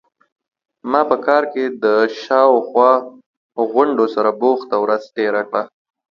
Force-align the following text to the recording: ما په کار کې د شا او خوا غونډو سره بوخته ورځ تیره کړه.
ما 0.91 1.01
په 1.09 1.17
کار 1.25 1.43
کې 1.53 1.63
د 1.83 1.85
شا 2.21 2.41
او 2.51 2.57
خوا 2.67 2.91
غونډو 3.71 4.05
سره 4.15 4.29
بوخته 4.41 4.75
ورځ 4.83 5.03
تیره 5.15 5.41
کړه. 5.49 5.61